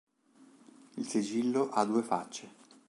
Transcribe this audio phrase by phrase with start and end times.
[0.97, 2.49] Il sigillo ha due facce.